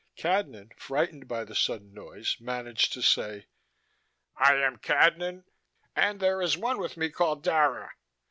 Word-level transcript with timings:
Cadnan, 0.17 0.71
frightened 0.77 1.27
by 1.27 1.43
the 1.43 1.53
sudden 1.53 1.93
noise, 1.93 2.35
managed 2.39 2.91
to 2.93 3.03
says 3.03 3.43
"I 4.35 4.55
am 4.55 4.77
Cadnan 4.79 5.43
and 5.95 6.19
there 6.19 6.41
is 6.41 6.57
one 6.57 6.79
with 6.79 6.97
me 6.97 7.11
called 7.11 7.43
Dara. 7.43 7.91